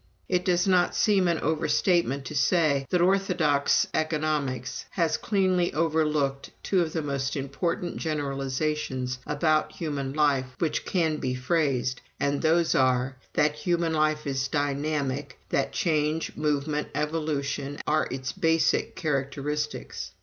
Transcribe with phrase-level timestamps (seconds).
[0.27, 6.81] It does not seem an overstatement to say that orthodox economics has cleanly overlooked two
[6.81, 13.15] of the most important generalizations about human life which can be phrased, and those are,
[13.35, 20.13] "That human life is dynamic, that change, movement, evolution, are its basic characteristics.